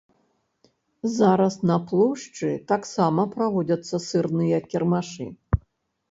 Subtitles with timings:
[1.17, 5.27] Зараз на плошчы таксама праводзяцца сырныя кірмашы.